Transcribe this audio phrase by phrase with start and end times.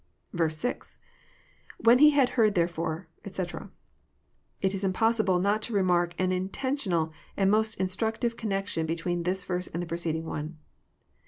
[0.33, 3.69] ^.—IWhen he had heard therefore, eto.]
[4.59, 9.43] It is impossible not to re mark an intentional and most instructive connection between this
[9.43, 10.57] verse and the preceding one.